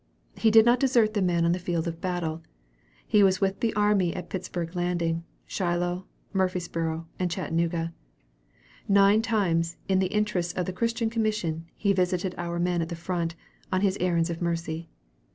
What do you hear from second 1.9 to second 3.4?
battle. He was